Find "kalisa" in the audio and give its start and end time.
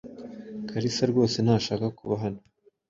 0.69-1.03